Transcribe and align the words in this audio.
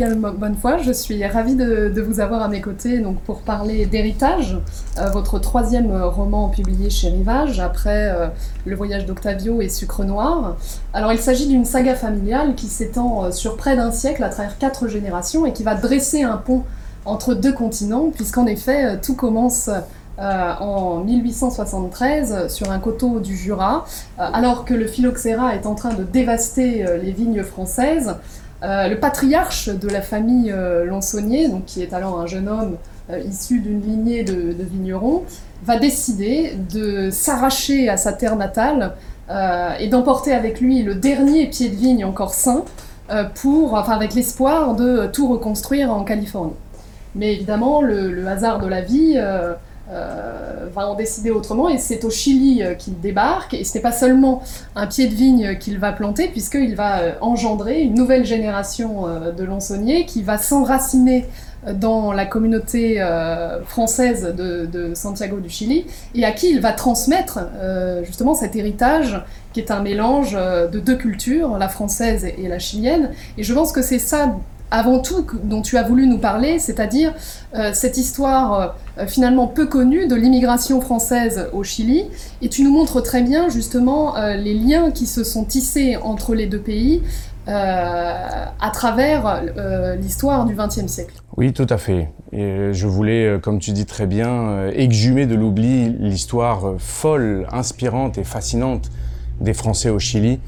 Miguel 0.00 0.18
Bonnefoy, 0.18 0.82
je 0.82 0.92
suis 0.92 1.26
ravie 1.26 1.56
de, 1.56 2.00
vous 2.00 2.20
avoir 2.20 2.40
à 2.40 2.48
mes 2.48 2.62
côtés 2.62 3.00
donc, 3.00 3.20
pour 3.20 3.42
parler 3.42 3.84
d'Héritage, 3.84 4.56
euh, 4.96 5.10
votre 5.10 5.38
troisième 5.38 5.94
roman 5.94 6.48
publié 6.48 6.88
chez 6.88 7.10
Rivage 7.10 7.60
après 7.60 8.08
euh, 8.08 8.28
Le 8.64 8.76
voyage 8.76 9.04
d'Octavio 9.04 9.60
et 9.60 9.68
Sucre 9.68 10.04
Noir. 10.04 10.56
Alors 10.94 11.12
il 11.12 11.18
s'agit 11.18 11.48
d'une 11.48 11.66
saga 11.66 11.94
familiale 11.96 12.54
qui 12.54 12.68
s'étend 12.68 13.24
euh, 13.24 13.30
sur 13.30 13.58
près 13.58 13.76
d'un 13.76 13.92
siècle 13.92 14.24
à 14.24 14.30
travers 14.30 14.56
quatre 14.56 14.88
générations 14.88 15.44
et 15.44 15.52
qui 15.52 15.64
va 15.64 15.74
dresser 15.74 16.22
un 16.22 16.38
pont 16.38 16.62
entre 17.04 17.34
deux 17.34 17.52
continents, 17.52 18.08
puisqu'en 18.08 18.46
effet 18.46 18.98
tout 19.02 19.14
commence 19.14 19.68
en 20.18 20.98
1873 20.98 22.48
sur 22.48 22.70
un 22.70 22.78
coteau 22.78 23.20
du 23.20 23.34
Jura, 23.34 23.86
alors 24.18 24.66
que 24.66 24.74
le 24.74 24.86
phylloxéra 24.86 25.54
est 25.54 25.64
en 25.64 25.74
train 25.74 25.94
de 25.94 26.04
dévaster 26.04 26.84
les 27.02 27.12
vignes 27.12 27.42
françaises. 27.42 28.16
Euh, 28.62 28.88
le 28.88 29.00
patriarche 29.00 29.70
de 29.70 29.88
la 29.88 30.02
famille 30.02 30.52
euh, 30.52 30.86
donc 31.48 31.64
qui 31.64 31.82
est 31.82 31.94
alors 31.94 32.20
un 32.20 32.26
jeune 32.26 32.46
homme 32.46 32.76
euh, 33.08 33.18
issu 33.20 33.60
d'une 33.60 33.80
lignée 33.80 34.22
de, 34.22 34.54
vignerons, 34.62 35.22
va 35.64 35.78
décider 35.78 36.54
de 36.70 37.08
s'arracher 37.10 37.88
à 37.88 37.96
sa 37.96 38.12
terre 38.12 38.36
natale 38.36 38.94
et 39.78 39.86
d'emporter 39.86 40.32
avec 40.32 40.60
lui 40.60 40.82
le 40.82 40.96
dernier 40.96 41.46
pied 41.46 41.68
de 41.68 41.76
vigne 41.76 42.04
encore 42.04 42.34
sain, 42.34 42.64
pour, 43.36 43.74
enfin, 43.74 43.92
avec 43.92 44.12
l'espoir 44.14 44.74
de 44.74 45.06
tout 45.06 45.28
reconstruire 45.28 45.92
en 45.92 46.02
Californie. 46.02 46.56
Mais 47.14 47.34
évidemment, 47.34 47.80
le 47.80 48.26
hasard 48.26 48.58
de 48.58 48.66
la 48.66 48.80
vie 48.80 49.20
euh, 49.92 50.68
va 50.72 50.88
en 50.88 50.94
décider 50.94 51.32
autrement 51.32 51.68
et 51.68 51.78
c'est 51.78 52.04
au 52.04 52.10
Chili 52.10 52.62
euh, 52.62 52.74
qu'il 52.74 53.00
débarque 53.00 53.54
et 53.54 53.64
ce 53.64 53.74
n'est 53.74 53.82
pas 53.82 53.90
seulement 53.90 54.40
un 54.76 54.86
pied 54.86 55.08
de 55.08 55.14
vigne 55.14 55.58
qu'il 55.58 55.80
va 55.80 55.90
planter 55.90 56.28
puisqu'il 56.28 56.76
va 56.76 57.00
euh, 57.00 57.12
engendrer 57.20 57.80
une 57.80 57.94
nouvelle 57.94 58.24
génération 58.24 59.06
de 59.36 59.44
lansonniers 59.44 60.06
qui 60.06 60.22
va 60.22 60.38
s'enraciner 60.38 61.26
dans 61.74 62.12
la 62.12 62.24
communauté 62.24 63.04
française 63.66 64.34
de, 64.34 64.92
Santiago 64.94 65.40
du 65.40 65.50
Chili 65.50 65.86
et 66.14 66.24
à 66.24 66.32
qui 66.32 66.50
il 66.50 66.60
va 66.60 66.72
transmettre 66.72 67.40
justement 68.02 68.34
cet 68.34 68.56
héritage 68.56 69.20
qui 69.52 69.60
est 69.60 69.70
un 69.70 69.80
mélange 69.80 70.32
de 70.34 70.78
deux 70.78 70.96
cultures, 70.96 71.58
la 71.58 71.68
française 71.68 72.24
et 72.24 72.48
la 72.48 72.58
chilienne. 72.58 73.10
Et 73.36 73.42
je 73.42 73.52
pense 73.52 73.72
que 73.72 73.82
c'est 73.82 73.98
ça 73.98 74.36
avant 74.70 75.00
tout 75.00 75.26
dont 75.44 75.62
tu 75.62 75.76
as 75.76 75.82
voulu 75.82 76.06
nous 76.06 76.18
parler, 76.18 76.58
c'est-à-dire 76.58 77.12
euh, 77.54 77.70
cette 77.72 77.96
histoire 77.96 78.76
euh, 78.98 79.06
finalement 79.06 79.46
peu 79.46 79.66
connue 79.66 80.06
de 80.06 80.14
l'immigration 80.14 80.80
française 80.80 81.48
au 81.52 81.64
Chili. 81.64 82.04
Et 82.42 82.48
tu 82.48 82.62
nous 82.62 82.72
montres 82.72 83.02
très 83.02 83.22
bien 83.22 83.48
justement 83.48 84.16
euh, 84.16 84.34
les 84.34 84.54
liens 84.54 84.90
qui 84.90 85.06
se 85.06 85.24
sont 85.24 85.44
tissés 85.44 85.96
entre 85.96 86.34
les 86.34 86.46
deux 86.46 86.60
pays 86.60 87.02
à 87.46 88.70
travers 88.72 89.42
l'histoire 90.00 90.44
du 90.44 90.54
XXe 90.54 90.86
siècle. 90.86 91.14
Oui, 91.36 91.52
tout 91.52 91.66
à 91.68 91.78
fait. 91.78 92.12
Et 92.30 92.72
je 92.72 92.86
voulais, 92.86 93.40
comme 93.42 93.58
tu 93.58 93.72
dis 93.72 93.86
très 93.86 94.06
bien, 94.06 94.68
exhumer 94.68 95.26
de 95.26 95.34
l'oubli 95.34 95.88
l'histoire 95.98 96.74
folle, 96.78 97.48
inspirante 97.50 98.18
et 98.18 98.24
fascinante 98.24 98.92
des 99.40 99.52
Français 99.52 99.90
au 99.90 99.98
Chili 99.98 100.38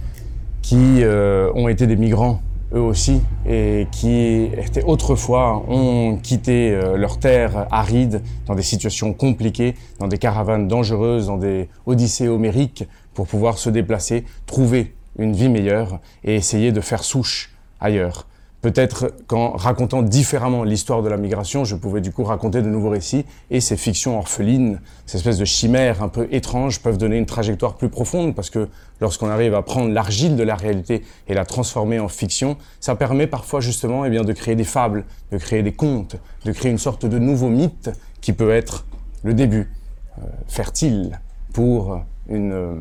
qui 0.61 1.03
ont 1.05 1.67
été 1.67 1.89
des 1.89 1.97
migrants 1.97 2.41
eux 2.75 2.81
aussi, 2.81 3.23
et 3.47 3.87
qui 3.91 4.45
étaient 4.45 4.85
autrefois 4.85 5.65
ont 5.69 6.17
quitté 6.17 6.71
euh, 6.71 6.97
leurs 6.97 7.19
terres 7.19 7.67
arides 7.71 8.23
dans 8.47 8.55
des 8.55 8.63
situations 8.63 9.13
compliquées, 9.13 9.75
dans 9.99 10.09
des 10.09 10.19
caravanes 10.19 10.69
dangereuses, 10.69 11.27
dans 11.27 11.39
des 11.39 11.69
odyssées 11.87 12.29
homériques 12.29 12.85
pour 13.15 13.27
pouvoir 13.27 13.59
se 13.59 13.71
déplacer, 13.71 14.25
trouver 14.47 14.95
une 15.19 15.35
vie 15.35 15.49
meilleure 15.49 16.01
et 16.25 16.35
essayer 16.35 16.73
de 16.73 16.81
faire 16.81 17.05
souche 17.05 17.55
ailleurs. 17.81 18.27
Peut-être 18.63 19.13
qu'en 19.27 19.51
racontant 19.51 20.03
différemment 20.03 20.63
l'histoire 20.63 21.03
de 21.03 21.09
la 21.09 21.17
migration, 21.17 21.65
je 21.65 21.75
pouvais 21.75 22.01
du 22.01 22.13
coup 22.13 22.23
raconter 22.23 22.63
de 22.63 22.69
nouveaux 22.69 22.91
récits 22.91 23.25
et 23.51 23.61
ces 23.61 23.77
fictions 23.77 24.17
orphelines, 24.17 24.81
ces 25.05 25.19
espèces 25.19 25.39
de 25.39 25.45
chimères 25.45 26.01
un 26.01 26.09
peu 26.09 26.29
étranges 26.31 26.81
peuvent 26.81 26.97
donner 26.97 27.19
une 27.19 27.27
trajectoire 27.27 27.75
plus 27.75 27.89
profonde 27.89 28.37
parce 28.37 28.51
que 28.51 28.69
lorsqu'on 29.01 29.29
arrive 29.29 29.55
à 29.57 29.63
prendre 29.63 29.93
l'argile 29.93 30.37
de 30.37 30.45
la 30.45 30.55
réalité 30.55 31.03
et 31.27 31.35
la 31.35 31.45
transformer 31.45 31.99
en 31.99 32.07
fiction, 32.07 32.57
ça 32.79 32.95
permet 32.95 33.27
parfois 33.27 33.61
justement 33.61 34.05
eh 34.05 34.11
bien, 34.11 34.23
de 34.23 34.33
créer 34.33 34.55
des 34.55 34.63
fables, 34.63 35.07
de 35.33 35.39
créer 35.39 35.65
des 35.65 35.73
contes, 35.73 36.15
de 36.45 36.53
créer 36.53 36.71
une 36.71 36.79
sorte 36.79 37.05
de 37.05 37.19
nouveau 37.19 37.49
mythe 37.49 37.91
qui 38.21 38.33
peut 38.33 38.53
être 38.53 38.87
le 39.25 39.35
début 39.35 39.73
euh, 40.19 40.23
fertile 40.47 41.19
pour 41.53 42.01
une, 42.29 42.81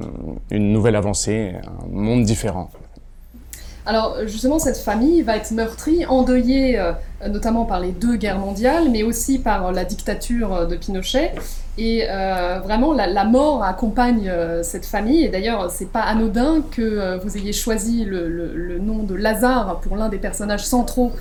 une 0.51 0.71
nouvelle 0.71 0.95
avancée, 0.95 1.53
un 1.65 1.87
monde 1.87 2.23
différent. 2.23 2.69
Alors 3.85 4.17
justement, 4.27 4.59
cette 4.59 4.77
famille 4.77 5.21
va 5.21 5.37
être 5.37 5.51
meurtrie, 5.51 6.05
endeuillée 6.05 6.77
euh, 6.77 6.93
notamment 7.27 7.65
par 7.65 7.79
les 7.79 7.91
deux 7.91 8.15
guerres 8.15 8.39
mondiales, 8.39 8.89
mais 8.89 9.03
aussi 9.03 9.39
par 9.39 9.71
la 9.71 9.85
dictature 9.85 10.67
de 10.67 10.75
Pinochet. 10.75 11.33
Et 11.77 12.03
euh, 12.09 12.59
vraiment, 12.59 12.93
la, 12.93 13.23
mort 13.23 13.63
accompagne 13.63 14.27
euh, 14.27 14.61
cette 14.61 14.85
famille. 14.85 15.23
Et 15.23 15.29
d'ailleurs, 15.29 15.71
c'est 15.71 15.89
pas 15.89 16.01
anodin 16.01 16.63
que 16.71 17.19
vous 17.23 17.37
ayez 17.37 17.53
choisi 17.53 18.05
le, 18.05 18.79
nom 18.79 19.03
de 19.03 19.15
Lazare 19.15 19.79
pour 19.81 19.95
l'un 19.95 20.09
des 20.09 20.17
personnages 20.17 20.65
centraux 20.65 21.11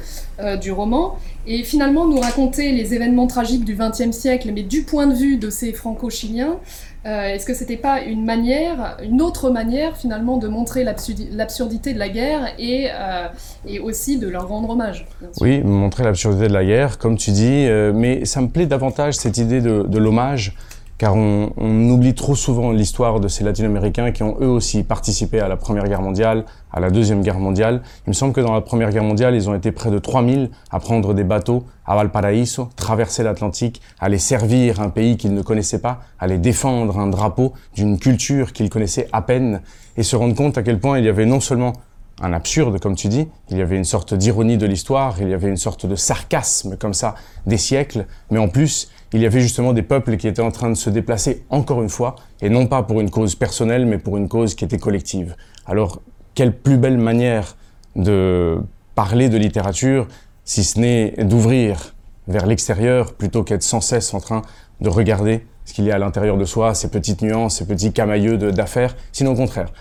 du 0.61 0.73
roman. 0.73 1.19
Et 1.47 1.63
finalement, 1.63 2.07
nous 2.07 2.21
raconter 2.21 2.73
les 2.73 2.95
événements 2.95 3.27
tragiques 3.27 3.65
du 3.65 3.77
XXe 3.77 4.17
siècle, 4.17 4.51
mais 4.55 4.63
du 4.63 4.83
point 4.83 5.07
de 5.07 5.15
vue 5.15 5.37
de 5.37 5.51
ces 5.51 5.73
franco-chiliens, 5.73 6.57
euh, 7.07 7.29
est-ce 7.29 7.47
que 7.47 7.55
c'était 7.55 7.79
pas 7.79 8.03
une 8.03 8.27
manière, 8.27 8.99
une 9.03 9.23
autre 9.23 9.49
manière 9.49 9.97
finalement 9.97 10.37
de 10.37 10.49
montrer 10.49 10.85
l'absurdité 10.85 11.95
de 11.95 11.99
la 11.99 12.11
guerre 12.11 12.53
et, 12.59 12.89
euh, 12.93 13.29
et, 13.67 13.79
aussi 13.79 14.19
de 14.19 14.29
leur 14.29 14.49
rendre 14.49 14.69
hommage 14.71 15.07
Oui, 15.41 15.63
montrer 15.63 16.05
l'absurdité 16.05 16.49
de 16.49 16.53
la 16.53 16.65
guerre, 16.65 16.99
comme 16.99 17.17
tu 17.17 17.31
dis, 17.31 17.67
euh, 17.67 17.93
mais 17.95 18.27
ça 18.27 18.43
me 18.43 18.49
plaît 18.49 18.67
davantage 18.67 19.15
cette 19.15 19.39
idée 19.39 19.63
de, 19.63 19.83
de 19.89 19.99
l'hommage 19.99 20.55
car 21.01 21.17
on, 21.17 21.51
oublie 21.89 22.15
trop 22.15 22.35
souvent 22.35 22.73
l'histoire 22.73 23.21
de 23.21 23.29
ces 23.29 23.43
latino-américains 23.43 24.13
qui 24.13 24.23
ont 24.23 24.37
eux 24.43 24.49
aussi 24.49 24.83
participé 24.83 25.41
à 25.41 25.49
la 25.49 25.57
Première 25.57 25.85
Guerre 25.85 26.03
mondiale, 26.03 26.45
à 26.71 26.79
la 26.79 26.91
Deuxième 26.91 27.23
Guerre 27.23 27.39
mondiale. 27.39 27.81
Il 28.07 28.11
me 28.11 28.13
semble 28.13 28.35
que 28.35 28.43
dans 28.43 28.53
la 28.53 28.61
Première 28.61 28.91
Guerre 28.91 29.03
mondiale, 29.03 29.35
ils 29.35 29.49
ont 29.49 29.55
été 29.55 29.73
près 29.73 29.91
de 29.91 29.99
3000 29.99 30.51
à 30.71 30.79
prendre 30.79 31.15
des 31.15 31.25
bateaux 31.25 31.65
à 31.87 31.95
Valparaiso, 31.95 32.69
traverser 32.77 33.23
l'Atlantique, 33.23 33.81
aller 33.99 34.19
servir 34.19 34.83
un 34.83 34.91
pays 34.91 35.17
qu'ils 35.17 35.33
ne 35.33 35.41
connaissaient 35.41 35.81
pas, 35.81 36.01
aller 36.19 36.37
défendre 36.37 36.99
un 36.99 37.07
drapeau 37.07 37.55
d'une 37.75 37.99
culture 37.99 38.53
qu'ils 38.53 38.69
connaissaient 38.69 39.09
à 39.11 39.23
peine, 39.23 39.63
et 39.97 40.03
se 40.03 40.17
rendre 40.17 40.35
compte 40.35 40.59
à 40.59 40.63
quel 40.63 40.81
point 40.81 40.99
il 40.99 41.07
y 41.07 41.09
avait 41.09 41.25
non 41.25 41.41
seulement 41.41 41.73
un 42.21 42.35
absurde, 42.35 42.79
comme 42.79 42.95
tu 42.95 43.09
dis. 43.09 43.27
Il 43.51 43.57
y 43.57 43.63
avait 43.63 43.77
une 43.79 43.85
sorte 43.85 44.13
d'ironie 44.13 44.59
de 44.59 44.67
l'histoire, 44.67 45.17
il 45.23 45.31
y 45.31 45.35
avait 45.35 45.49
une 45.49 45.57
sorte 45.57 45.87
de 45.87 45.97
sarcasme 45.97 46.77
comme 46.77 46.93
ça 46.93 47.15
des 47.47 47.57
siècles, 47.57 48.05
mais 48.31 48.39
en 48.39 48.49
plus, 48.49 48.91
il 49.13 49.21
y 49.21 49.27
avait 49.27 49.41
justement 49.41 49.73
des 49.73 49.83
peuples 49.83 50.17
qui 50.17 50.29
étaient 50.29 50.43
en 50.43 50.51
train 50.51 50.71
de 50.71 50.75
se 50.75 50.91
déplacer 50.91 51.45
encore 51.51 51.83
une 51.83 51.89
fois, 51.89 52.17
et 52.41 52.49
non 52.49 52.67
pas 52.67 52.83
pour 52.83 53.01
une 53.01 53.11
cause 53.11 53.35
personnelle, 53.35 53.87
mais 53.87 53.99
pour 53.99 54.17
une 54.17 54.29
cause 54.29 54.55
qui 54.55 54.65
était 54.65 54.79
collective. 54.79 55.37
Alors, 55.67 56.01
quelle 56.35 56.57
plus 56.57 56.79
belle 56.79 56.99
manière 56.99 57.57
de 57.97 58.61
parler 58.95 59.29
de 59.29 59.37
littérature, 59.37 60.07
si 60.45 60.63
ce 60.63 60.79
n'est 60.79 61.25
d'ouvrir 61.25 61.95
vers 62.29 62.47
l'extérieur 62.47 63.15
plutôt 63.15 63.43
qu'être 63.43 63.63
sans 63.63 63.81
cesse 63.81 64.15
en 64.15 64.21
train 64.21 64.43
de 64.81 64.89
regarder 64.89 65.45
ce 65.65 65.75
qu'il 65.75 65.85
y 65.85 65.91
a 65.91 65.97
à 65.97 65.99
l'intérieur 65.99 66.37
de 66.37 66.45
soi, 66.45 66.75
ces 66.75 66.89
petites 66.89 67.23
nuances, 67.23 67.57
ces 67.57 67.67
petits 67.67 67.93
camailleux 67.93 68.39
d'affaires, 68.39 68.97
sinon 69.13 69.33
au 69.33 69.37
contraire, 69.37 69.73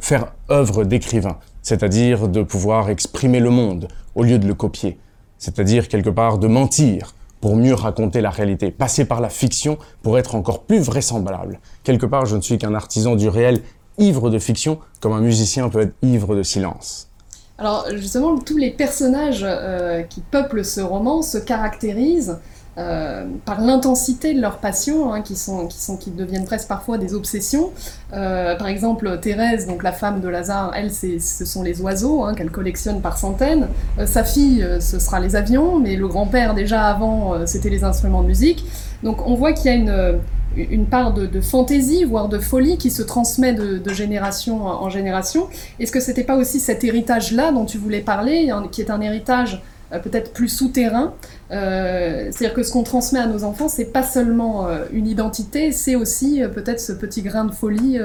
faire 0.00 0.32
œuvre 0.50 0.84
d'écrivain, 0.84 1.38
c'est-à-dire 1.62 2.28
de 2.28 2.42
pouvoir 2.42 2.90
exprimer 2.90 3.40
le 3.40 3.50
monde 3.50 3.88
au 4.14 4.22
lieu 4.22 4.38
de 4.38 4.46
le 4.46 4.54
copier, 4.54 4.98
c'est-à-dire 5.38 5.88
quelque 5.88 6.10
part 6.10 6.38
de 6.38 6.46
mentir 6.46 7.15
pour 7.46 7.54
mieux 7.54 7.74
raconter 7.74 8.20
la 8.22 8.30
réalité, 8.30 8.72
passer 8.72 9.04
par 9.04 9.20
la 9.20 9.28
fiction 9.28 9.78
pour 10.02 10.18
être 10.18 10.34
encore 10.34 10.64
plus 10.64 10.80
vraisemblable. 10.80 11.60
Quelque 11.84 12.04
part, 12.04 12.26
je 12.26 12.34
ne 12.34 12.40
suis 12.40 12.58
qu'un 12.58 12.74
artisan 12.74 13.14
du 13.14 13.28
réel 13.28 13.60
ivre 13.98 14.30
de 14.30 14.40
fiction, 14.40 14.80
comme 14.98 15.12
un 15.12 15.20
musicien 15.20 15.68
peut 15.68 15.82
être 15.82 15.94
ivre 16.02 16.34
de 16.34 16.42
silence. 16.42 17.08
Alors 17.56 17.86
justement, 17.94 18.36
tous 18.36 18.56
les 18.56 18.72
personnages 18.72 19.46
euh, 19.48 20.02
qui 20.02 20.22
peuplent 20.22 20.64
ce 20.64 20.80
roman 20.80 21.22
se 21.22 21.38
caractérisent 21.38 22.40
euh, 22.78 23.24
par 23.46 23.62
l'intensité 23.62 24.34
de 24.34 24.40
leur 24.40 24.58
passion, 24.58 25.10
hein, 25.10 25.22
qui, 25.22 25.34
sont, 25.34 25.66
qui, 25.66 25.78
sont, 25.78 25.96
qui 25.96 26.10
deviennent 26.10 26.44
presque 26.44 26.68
parfois 26.68 26.98
des 26.98 27.14
obsessions. 27.14 27.70
Euh, 28.12 28.54
par 28.54 28.68
exemple, 28.68 29.18
Thérèse, 29.18 29.66
donc 29.66 29.82
la 29.82 29.92
femme 29.92 30.20
de 30.20 30.28
Lazare, 30.28 30.72
elle, 30.76 30.92
ce 30.92 31.44
sont 31.46 31.62
les 31.62 31.80
oiseaux 31.80 32.24
hein, 32.24 32.34
qu'elle 32.34 32.50
collectionne 32.50 33.00
par 33.00 33.16
centaines. 33.16 33.68
Euh, 33.98 34.04
sa 34.04 34.24
fille, 34.24 34.66
ce 34.80 34.98
sera 34.98 35.20
les 35.20 35.36
avions, 35.36 35.78
mais 35.78 35.96
le 35.96 36.06
grand-père, 36.06 36.52
déjà 36.52 36.84
avant, 36.84 37.46
c'était 37.46 37.70
les 37.70 37.82
instruments 37.82 38.20
de 38.20 38.28
musique. 38.28 38.66
Donc 39.02 39.26
on 39.26 39.36
voit 39.36 39.54
qu'il 39.54 39.70
y 39.70 39.74
a 39.74 39.76
une, 39.76 40.20
une 40.56 40.84
part 40.84 41.14
de, 41.14 41.40
fantaisie, 41.40 42.04
voire 42.04 42.28
de 42.28 42.38
folie, 42.38 42.76
qui 42.76 42.90
se 42.90 43.02
transmet 43.02 43.54
de, 43.54 43.78
de 43.78 43.90
génération 43.94 44.66
en 44.66 44.90
génération. 44.90 45.48
Est-ce 45.80 45.92
que 45.92 46.00
c'était 46.00 46.24
pas 46.24 46.36
aussi 46.36 46.60
cet 46.60 46.84
héritage-là 46.84 47.52
dont 47.52 47.64
tu 47.64 47.78
voulais 47.78 48.00
parler, 48.00 48.52
qui 48.70 48.82
est 48.82 48.90
un 48.90 49.00
héritage 49.00 49.62
peut-être 50.02 50.32
plus 50.32 50.48
souterrain. 50.48 51.14
C'est-à-dire 51.50 52.54
que 52.54 52.62
ce 52.62 52.72
qu'on 52.72 52.82
transmet 52.82 53.20
à 53.20 53.26
nos 53.26 53.44
enfants, 53.44 53.68
c'est 53.68 53.92
pas 53.92 54.02
seulement 54.02 54.66
une 54.92 55.06
identité, 55.06 55.72
c'est 55.72 55.94
aussi 55.94 56.42
peut-être 56.54 56.80
ce 56.80 56.92
petit 56.92 57.22
grain 57.22 57.44
de 57.44 57.52
folie 57.52 57.98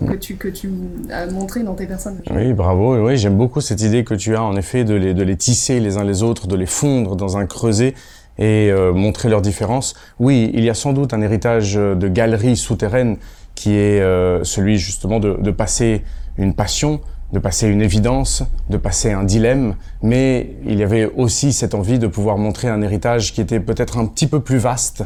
que, 0.00 0.14
tu, 0.14 0.36
que 0.36 0.48
tu 0.48 0.70
as 1.10 1.26
montré 1.30 1.62
dans 1.62 1.74
tes 1.74 1.86
personnages. 1.86 2.26
Oui, 2.34 2.52
bravo. 2.52 2.96
Oui, 3.06 3.16
j'aime 3.16 3.36
beaucoup 3.36 3.60
cette 3.60 3.80
idée 3.80 4.04
que 4.04 4.14
tu 4.14 4.34
as 4.34 4.42
en 4.42 4.56
effet 4.56 4.84
de 4.84 4.94
les, 4.94 5.14
de 5.14 5.22
les 5.22 5.36
tisser 5.36 5.78
les 5.78 5.96
uns 5.98 6.04
les 6.04 6.22
autres, 6.22 6.48
de 6.48 6.56
les 6.56 6.66
fondre 6.66 7.14
dans 7.14 7.36
un 7.36 7.46
creuset 7.46 7.94
et 8.38 8.72
montrer 8.94 9.28
leurs 9.28 9.42
différences. 9.42 9.94
Oui, 10.18 10.50
il 10.54 10.64
y 10.64 10.70
a 10.70 10.74
sans 10.74 10.92
doute 10.92 11.14
un 11.14 11.20
héritage 11.20 11.74
de 11.74 12.08
galeries 12.08 12.56
souterraines 12.56 13.18
qui 13.60 13.76
est 13.76 14.00
euh, 14.00 14.42
celui 14.42 14.78
justement 14.78 15.20
de, 15.20 15.36
de, 15.38 15.50
passer 15.50 16.02
une 16.38 16.54
passion, 16.54 17.00
de 17.32 17.38
passer 17.38 17.68
une 17.68 17.82
évidence, 17.82 18.42
de 18.68 18.76
passer 18.76 19.12
un 19.12 19.24
dilemme, 19.24 19.76
mais 20.02 20.56
il 20.66 20.78
y 20.78 20.82
avait 20.82 21.06
aussi 21.06 21.52
cette 21.52 21.74
envie 21.74 21.98
de 21.98 22.06
pouvoir 22.06 22.38
montrer 22.38 22.68
un 22.68 22.82
héritage 22.82 23.32
qui 23.32 23.40
était 23.40 23.60
peut-être 23.60 23.98
un 23.98 24.06
petit 24.06 24.26
peu 24.26 24.40
plus 24.40 24.58
vaste 24.58 25.04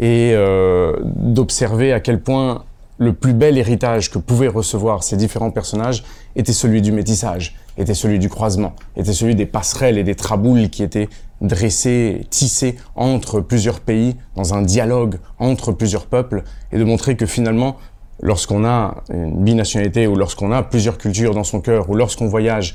et 0.00 0.32
euh, 0.34 0.96
d'observer 1.04 1.92
à 1.92 2.00
quel 2.00 2.20
point 2.20 2.64
le 2.98 3.12
plus 3.12 3.34
bel 3.34 3.58
héritage 3.58 4.10
que 4.10 4.18
pouvaient 4.18 4.48
recevoir 4.48 5.02
ces 5.02 5.16
différents 5.16 5.50
personnages 5.50 6.02
était 6.34 6.52
celui 6.52 6.80
du 6.80 6.92
métissage, 6.92 7.54
était 7.76 7.94
celui 7.94 8.18
du 8.18 8.30
croisement, 8.30 8.74
était 8.96 9.12
celui 9.12 9.34
des 9.34 9.44
passerelles 9.46 9.98
et 9.98 10.04
des 10.04 10.14
traboules 10.14 10.70
qui 10.70 10.82
étaient 10.82 11.08
dressées, 11.42 12.26
tissées 12.30 12.76
entre 12.94 13.40
plusieurs 13.40 13.80
pays, 13.80 14.16
dans 14.34 14.54
un 14.54 14.62
dialogue 14.62 15.18
entre 15.38 15.72
plusieurs 15.72 16.06
peuples, 16.06 16.42
et 16.72 16.78
de 16.78 16.84
montrer 16.84 17.16
que 17.16 17.26
finalement 17.26 17.76
lorsqu'on 18.20 18.64
a 18.64 19.02
une 19.10 19.44
binationalité 19.44 20.06
ou 20.06 20.16
lorsqu'on 20.16 20.52
a 20.52 20.62
plusieurs 20.62 20.98
cultures 20.98 21.34
dans 21.34 21.44
son 21.44 21.60
cœur 21.60 21.90
ou 21.90 21.94
lorsqu'on 21.94 22.26
voyage, 22.26 22.74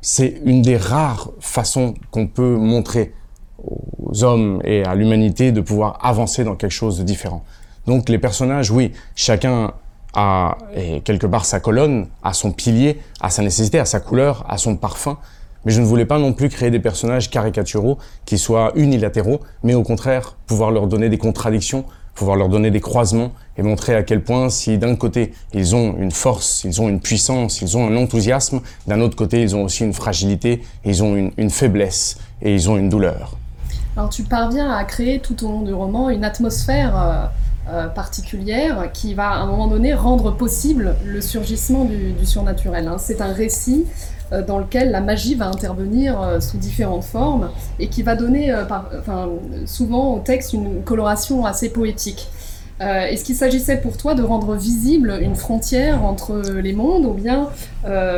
c'est 0.00 0.40
une 0.44 0.62
des 0.62 0.76
rares 0.76 1.30
façons 1.40 1.94
qu'on 2.10 2.26
peut 2.26 2.56
montrer 2.56 3.12
aux 3.58 4.24
hommes 4.24 4.60
et 4.64 4.84
à 4.84 4.94
l'humanité 4.94 5.52
de 5.52 5.60
pouvoir 5.60 5.98
avancer 6.02 6.44
dans 6.44 6.54
quelque 6.54 6.72
chose 6.72 6.98
de 6.98 7.02
différent. 7.02 7.44
Donc 7.86 8.08
les 8.08 8.18
personnages, 8.18 8.70
oui, 8.70 8.92
chacun 9.14 9.72
a 10.14 10.56
quelque 11.04 11.26
part 11.26 11.44
sa 11.44 11.60
colonne, 11.60 12.08
a 12.22 12.32
son 12.32 12.52
pilier, 12.52 12.98
a 13.20 13.30
sa 13.30 13.42
nécessité, 13.42 13.78
a 13.78 13.84
sa 13.84 14.00
couleur, 14.00 14.44
a 14.48 14.58
son 14.58 14.76
parfum. 14.76 15.18
Mais 15.64 15.72
je 15.72 15.80
ne 15.80 15.86
voulais 15.86 16.06
pas 16.06 16.18
non 16.18 16.32
plus 16.32 16.48
créer 16.48 16.70
des 16.70 16.78
personnages 16.78 17.28
caricaturaux 17.28 17.98
qui 18.24 18.38
soient 18.38 18.72
unilatéraux, 18.76 19.40
mais 19.62 19.74
au 19.74 19.82
contraire 19.82 20.36
pouvoir 20.46 20.70
leur 20.70 20.86
donner 20.86 21.08
des 21.08 21.18
contradictions 21.18 21.84
pouvoir 22.16 22.36
leur 22.36 22.48
donner 22.48 22.72
des 22.72 22.80
croisements 22.80 23.30
et 23.56 23.62
montrer 23.62 23.94
à 23.94 24.02
quel 24.02 24.24
point 24.24 24.48
si 24.50 24.78
d'un 24.78 24.96
côté 24.96 25.32
ils 25.54 25.76
ont 25.76 25.96
une 25.98 26.10
force, 26.10 26.64
ils 26.64 26.80
ont 26.80 26.88
une 26.88 26.98
puissance, 26.98 27.62
ils 27.62 27.76
ont 27.76 27.86
un 27.86 27.96
enthousiasme, 27.96 28.60
d'un 28.88 29.00
autre 29.00 29.14
côté 29.14 29.42
ils 29.42 29.54
ont 29.54 29.62
aussi 29.62 29.84
une 29.84 29.92
fragilité, 29.92 30.62
ils 30.84 31.04
ont 31.04 31.14
une, 31.14 31.50
faiblesse 31.50 32.18
et 32.42 32.52
ils 32.52 32.68
ont 32.68 32.76
une 32.76 32.88
douleur. 32.88 33.36
Alors 33.96 34.10
tu 34.10 34.24
parviens 34.24 34.70
à 34.70 34.84
créer 34.84 35.20
tout 35.20 35.46
au 35.46 35.48
long 35.48 35.62
du 35.62 35.72
roman 35.72 36.10
une 36.10 36.24
atmosphère 36.24 37.30
euh, 37.68 37.88
particulière 37.88 38.92
qui 38.92 39.14
va 39.14 39.30
à 39.30 39.38
un 39.38 39.46
moment 39.46 39.66
donné 39.66 39.92
rendre 39.92 40.30
possible 40.30 40.94
le 41.04 41.20
surgissement 41.20 41.84
du, 41.84 42.14
surnaturel. 42.24 42.86
Hein. 42.86 42.94
C'est 42.96 43.20
un 43.20 43.32
récit 43.32 43.86
euh, 44.30 44.40
dans 44.40 44.60
lequel 44.60 44.92
la 44.92 45.00
magie 45.00 45.34
va 45.34 45.48
intervenir 45.48 46.20
euh, 46.22 46.38
sous 46.38 46.58
différentes 46.58 47.02
formes 47.02 47.50
et 47.80 47.88
qui 47.88 48.04
va 48.04 48.14
donner 48.14 48.54
enfin, 48.54 49.30
souvent 49.64 50.14
au 50.14 50.20
texte 50.20 50.52
une 50.52 50.84
coloration 50.84 51.44
assez 51.44 51.68
poétique. 51.68 52.28
Est-ce 52.78 53.24
qu'il 53.24 53.34
s'agissait 53.34 53.78
pour 53.78 53.96
toi 53.96 54.14
de 54.14 54.22
rendre 54.22 54.54
visible 54.54 55.18
une 55.22 55.34
frontière 55.34 56.04
entre 56.04 56.42
les 56.60 56.74
mondes 56.74 57.06
ou 57.06 57.14
bien 57.14 57.48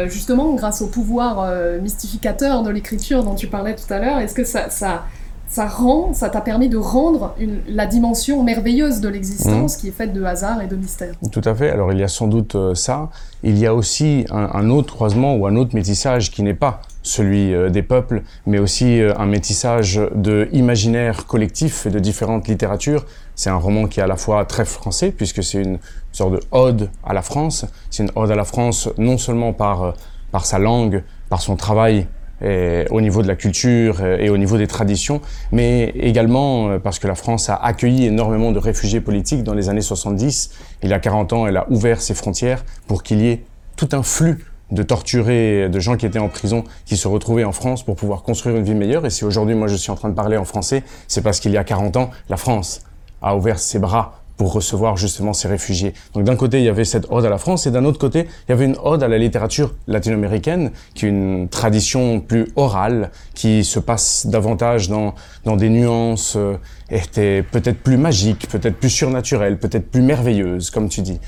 justement 0.08 0.52
grâce 0.54 0.82
au 0.82 0.88
pouvoir 0.88 1.48
mystificateur 1.80 2.64
de 2.64 2.70
l'écriture 2.70 3.22
dont 3.22 3.36
tu 3.36 3.46
parlais 3.46 3.76
tout 3.76 3.94
à 3.94 4.00
l'heure, 4.00 4.18
est-ce 4.18 4.34
que 4.34 4.42
ça 4.42 5.04
ça 5.48 5.66
rend, 5.66 6.12
ça 6.12 6.28
t'a 6.28 6.42
permis 6.42 6.68
de 6.68 6.76
rendre 6.76 7.34
la 7.68 7.86
dimension 7.86 8.42
merveilleuse 8.42 9.00
de 9.00 9.08
l'existence 9.08 9.76
mmh. 9.76 9.80
qui 9.80 9.88
est 9.88 9.92
faite 9.92 10.12
de 10.12 10.22
hasard 10.22 10.60
et 10.60 10.66
de 10.66 10.76
mystère. 10.76 11.14
Tout 11.32 11.40
à 11.44 11.54
fait. 11.54 11.70
Alors 11.70 11.92
il 11.92 11.98
y 11.98 12.02
a 12.02 12.08
sans 12.08 12.28
doute 12.28 12.54
euh, 12.54 12.74
ça. 12.74 13.08
Il 13.42 13.56
y 13.58 13.66
a 13.66 13.74
aussi 13.74 14.26
un, 14.30 14.68
autre 14.68 14.94
croisement 14.94 15.36
ou 15.36 15.46
un 15.46 15.56
autre 15.56 15.74
métissage 15.74 16.30
qui 16.30 16.42
n'est 16.42 16.54
pas 16.54 16.82
celui 17.02 17.54
euh, 17.54 17.70
des 17.70 17.82
peuples, 17.82 18.22
mais 18.46 18.58
aussi 18.58 19.00
euh, 19.00 19.16
un 19.16 19.26
métissage 19.26 20.00
de 20.14 20.48
imaginaire 20.52 21.24
collectif 21.26 21.86
et 21.86 21.90
de 21.90 21.98
différentes 21.98 22.46
littératures. 22.46 23.06
C'est 23.34 23.50
un 23.50 23.56
roman 23.56 23.86
qui 23.86 24.00
est 24.00 24.02
à 24.02 24.08
la 24.08 24.16
fois 24.16 24.44
très 24.44 24.66
français, 24.66 25.12
puisque 25.12 25.42
c'est 25.42 25.62
une 25.62 25.78
sorte 26.12 26.32
de 26.32 26.40
ode 26.50 26.90
à 27.04 27.14
la 27.14 27.22
France. 27.22 27.64
C'est 27.90 28.02
une 28.02 28.10
ode 28.16 28.30
à 28.30 28.36
la 28.36 28.44
France 28.44 28.88
non 28.98 29.16
seulement 29.16 29.52
par, 29.52 29.94
par 30.30 30.44
sa 30.44 30.58
langue, 30.58 31.04
par 31.30 31.40
son 31.40 31.56
travail 31.56 32.06
au 32.42 33.00
niveau 33.00 33.22
de 33.22 33.28
la 33.28 33.36
culture 33.36 34.04
et 34.04 34.30
au 34.30 34.36
niveau 34.36 34.58
des 34.58 34.66
traditions, 34.66 35.20
mais 35.52 35.92
également 35.96 36.68
euh, 36.68 36.78
parce 36.78 36.98
que 36.98 37.08
la 37.08 37.14
France 37.14 37.48
a 37.48 37.54
accueilli 37.54 38.06
énormément 38.06 38.52
de 38.52 38.58
réfugiés 38.58 39.00
politiques 39.00 39.42
dans 39.42 39.54
les 39.54 39.68
années 39.68 39.82
70. 39.82 40.50
Il 40.82 40.90
y 40.90 40.92
a 40.92 40.98
40 41.00 41.32
ans, 41.32 41.46
elle 41.46 41.56
a 41.56 41.66
ouvert 41.70 42.00
ses 42.00 42.14
frontières 42.14 42.64
pour 42.86 43.02
qu'il 43.02 43.20
y 43.20 43.28
ait 43.28 43.44
tout 43.76 43.88
un 43.92 44.02
flux 44.02 44.44
de 44.70 44.82
torturés, 44.82 45.68
de 45.68 45.80
gens 45.80 45.96
qui 45.96 46.04
étaient 46.04 46.18
en 46.18 46.28
prison, 46.28 46.64
qui 46.84 46.96
se 46.96 47.08
retrouvaient 47.08 47.44
en 47.44 47.52
France 47.52 47.82
pour 47.82 47.96
pouvoir 47.96 48.22
construire 48.22 48.56
une 48.56 48.64
vie 48.64 48.74
meilleure. 48.74 49.06
Et 49.06 49.10
si 49.10 49.24
aujourd'hui, 49.24 49.54
moi, 49.54 49.66
je 49.66 49.76
suis 49.76 49.90
en 49.90 49.94
train 49.94 50.10
de 50.10 50.14
parler 50.14 50.36
en 50.36 50.44
français, 50.44 50.82
c'est 51.06 51.22
parce 51.22 51.40
qu'il 51.40 51.52
y 51.52 51.56
a 51.56 51.64
40 51.64 51.96
ans, 51.96 52.10
la 52.28 52.36
France 52.36 52.82
a 53.22 53.34
ouvert 53.34 53.58
ses 53.58 53.78
bras 53.78 54.22
pour 54.38 54.52
recevoir 54.52 54.96
justement 54.96 55.34
ces 55.34 55.48
réfugiés. 55.48 55.92
Donc 56.14 56.24
d'un 56.24 56.36
côté, 56.36 56.60
il 56.60 56.64
y 56.64 56.68
avait 56.68 56.86
cette 56.86 57.06
ode 57.10 57.26
à 57.26 57.28
la 57.28 57.36
France 57.36 57.66
et 57.66 57.70
d'un 57.70 57.84
autre 57.84 57.98
côté, 57.98 58.26
il 58.48 58.50
y 58.50 58.52
avait 58.52 58.64
une 58.64 58.76
ode 58.82 59.02
à 59.02 59.08
la 59.08 59.18
littérature 59.18 59.74
latino-américaine, 59.88 60.70
qui 60.94 61.04
est 61.04 61.08
une 61.10 61.48
tradition 61.48 62.20
plus 62.20 62.46
orale, 62.56 63.10
qui 63.34 63.64
se 63.64 63.80
passe 63.80 64.26
davantage 64.26 64.88
dans, 64.88 65.14
dans 65.44 65.56
des 65.56 65.68
nuances, 65.68 66.36
euh, 66.36 66.56
était 66.88 67.42
peut-être 67.42 67.80
plus 67.80 67.98
magiques, 67.98 68.48
peut-être 68.48 68.76
plus 68.76 68.90
surnaturelles, 68.90 69.58
peut-être 69.58 69.90
plus 69.90 70.02
merveilleuses, 70.02 70.70
comme 70.70 70.88
tu 70.88 71.02
dis. 71.02 71.20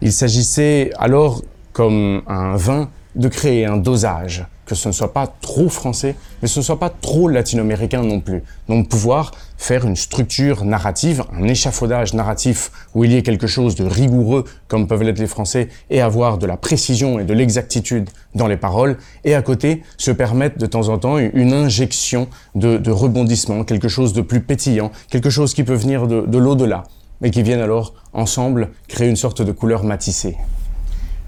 Il 0.00 0.12
s'agissait 0.12 0.92
alors, 0.96 1.42
comme 1.72 2.22
un 2.28 2.56
vin, 2.56 2.88
de 3.16 3.28
créer 3.28 3.66
un 3.66 3.76
dosage, 3.76 4.46
que 4.66 4.74
ce 4.74 4.88
ne 4.88 4.92
soit 4.92 5.12
pas 5.12 5.26
trop 5.26 5.68
français, 5.68 6.16
mais 6.42 6.48
ce 6.48 6.60
ne 6.60 6.64
soit 6.64 6.78
pas 6.78 6.90
trop 6.90 7.28
latino-américain 7.28 8.02
non 8.02 8.20
plus. 8.20 8.42
Donc 8.68 8.88
pouvoir 8.88 9.32
faire 9.56 9.86
une 9.86 9.96
structure 9.96 10.64
narrative, 10.64 11.24
un 11.32 11.44
échafaudage 11.44 12.14
narratif 12.14 12.70
où 12.94 13.04
il 13.04 13.12
y 13.12 13.16
ait 13.16 13.22
quelque 13.22 13.46
chose 13.46 13.74
de 13.74 13.84
rigoureux, 13.84 14.44
comme 14.68 14.86
peuvent 14.86 15.02
l'être 15.02 15.18
les 15.18 15.26
Français, 15.26 15.68
et 15.90 16.00
avoir 16.00 16.38
de 16.38 16.46
la 16.46 16.56
précision 16.56 17.18
et 17.18 17.24
de 17.24 17.34
l'exactitude 17.34 18.10
dans 18.34 18.46
les 18.46 18.56
paroles, 18.56 18.96
et 19.24 19.34
à 19.34 19.42
côté 19.42 19.82
se 19.96 20.10
permettre 20.10 20.58
de 20.58 20.66
temps 20.66 20.88
en 20.88 20.98
temps 20.98 21.18
une 21.18 21.52
injection 21.52 22.28
de, 22.54 22.90
rebondissement, 22.90 23.64
quelque 23.64 23.88
chose 23.88 24.12
de 24.12 24.20
plus 24.20 24.40
pétillant, 24.40 24.90
quelque 25.10 25.30
chose 25.30 25.54
qui 25.54 25.64
peut 25.64 25.74
venir 25.74 26.06
de, 26.06 26.22
de 26.22 26.38
l'au-delà, 26.38 26.84
mais 27.20 27.30
qui 27.30 27.42
viennent 27.42 27.60
alors 27.60 27.94
ensemble 28.12 28.70
créer 28.88 29.08
une 29.08 29.16
sorte 29.16 29.42
de 29.42 29.52
couleur 29.52 29.84
matissée. 29.84 30.36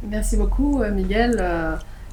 Merci 0.09 0.37
beaucoup, 0.37 0.83
euh, 0.83 0.93
Miguel. 0.93 1.41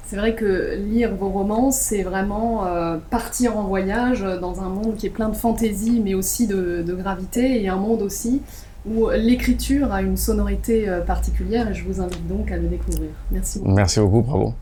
Euh, 0.04 0.08
c'est 0.08 0.16
vrai 0.16 0.34
que 0.34 0.76
lire 0.76 1.14
vos 1.14 1.28
romans, 1.28 1.70
c'est 1.70 2.02
vraiment 2.02 2.66
euh, 2.66 2.96
partir 3.10 3.56
en 3.56 3.64
voyage 3.64 4.22
dans 4.40 4.60
un 4.60 4.68
monde 4.68 4.96
qui 4.96 5.06
est 5.06 5.10
plein 5.10 5.28
de 5.28 5.36
fantaisie, 5.36 6.00
mais 6.04 6.14
aussi 6.14 6.46
de, 6.46 6.84
gravité, 6.88 7.62
et 7.62 7.68
un 7.68 7.76
monde 7.76 8.02
aussi 8.02 8.42
où 8.86 9.08
l'écriture 9.10 9.92
a 9.92 10.02
une 10.02 10.18
sonorité 10.18 10.86
particulière, 11.06 11.70
et 11.70 11.74
je 11.74 11.84
vous 11.84 12.02
invite 12.02 12.26
donc 12.28 12.50
à 12.52 12.58
le 12.58 12.68
découvrir. 12.68 13.08
Merci 13.30 13.58
beaucoup. 13.58 13.72
Merci 13.72 14.00
beaucoup, 14.00 14.20
bravo. 14.20 14.54